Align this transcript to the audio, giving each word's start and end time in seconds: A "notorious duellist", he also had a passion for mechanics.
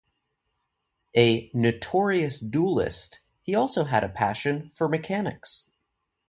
A 1.15 1.51
"notorious 1.53 2.39
duellist", 2.39 3.19
he 3.43 3.53
also 3.53 3.83
had 3.83 4.03
a 4.03 4.09
passion 4.09 4.71
for 4.71 4.89
mechanics. 4.89 5.69